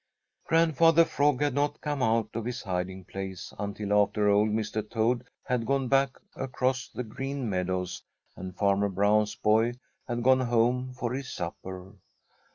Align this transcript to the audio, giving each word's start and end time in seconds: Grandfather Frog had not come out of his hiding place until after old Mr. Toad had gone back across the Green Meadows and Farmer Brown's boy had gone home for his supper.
Grandfather 0.47 1.05
Frog 1.05 1.41
had 1.43 1.53
not 1.53 1.79
come 1.79 2.01
out 2.01 2.29
of 2.33 2.45
his 2.45 2.63
hiding 2.63 3.05
place 3.05 3.53
until 3.59 3.93
after 4.01 4.27
old 4.29 4.49
Mr. 4.49 4.81
Toad 4.89 5.23
had 5.43 5.67
gone 5.67 5.89
back 5.89 6.17
across 6.35 6.87
the 6.89 7.03
Green 7.03 7.47
Meadows 7.47 8.01
and 8.35 8.57
Farmer 8.57 8.89
Brown's 8.89 9.35
boy 9.35 9.73
had 10.07 10.23
gone 10.23 10.39
home 10.41 10.91
for 10.95 11.13
his 11.13 11.31
supper. 11.31 11.93